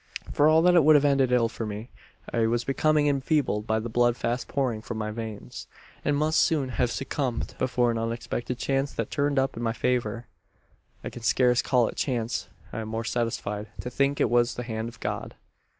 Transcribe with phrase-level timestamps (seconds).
[0.31, 1.91] "For all that it would have ended ill for me.
[2.33, 5.67] I was becoming enfeebled by the blood fast pouring from my veins,
[6.03, 9.73] and must soon have succumbed, but for an unexpected chance that turned up in my
[9.73, 10.25] favour.
[11.03, 12.49] "I can scarce call it chance.
[12.73, 15.35] I am more satisfied, to think it was the hand of God."